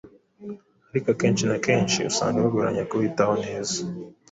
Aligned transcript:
ariko 0.91 1.09
kenshi 1.19 1.43
na 1.49 1.57
kenshi 1.65 1.99
usaga 2.09 2.37
bigoranye 2.45 2.83
kuwitaho 2.89 3.33
neza 3.45 3.75